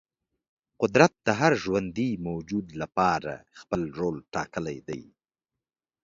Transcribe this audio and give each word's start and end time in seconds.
قدرت 0.81 1.13
د 1.27 1.29
هر 1.39 1.53
ژوندې 1.63 2.09
موجود 2.27 2.67
لپاره 2.81 3.33
خپل 3.59 3.81
رول 3.99 4.17
ټاکلی 4.33 4.77
دی. 4.87 5.01